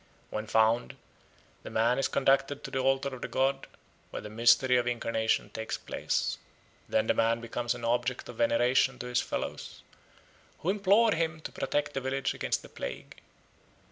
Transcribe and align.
When 0.31 0.47
found, 0.47 0.95
the 1.61 1.69
man 1.69 1.99
is 1.99 2.07
conducted 2.07 2.63
to 2.63 2.71
the 2.71 2.79
altar 2.79 3.13
of 3.13 3.21
the 3.21 3.27
god, 3.27 3.67
where 4.09 4.23
the 4.23 4.31
mystery 4.31 4.77
of 4.77 4.87
incarnation 4.87 5.51
takes 5.51 5.77
place. 5.77 6.39
Then 6.89 7.05
the 7.05 7.13
man 7.13 7.39
becomes 7.39 7.75
an 7.75 7.85
object 7.85 8.27
of 8.27 8.37
veneration 8.37 8.97
to 8.97 9.05
his 9.05 9.21
fellows, 9.21 9.83
who 10.61 10.71
implore 10.71 11.11
him 11.13 11.39
to 11.41 11.51
protect 11.51 11.93
the 11.93 12.01
village 12.01 12.33
against 12.33 12.63
the 12.63 12.69
plague. 12.69 13.17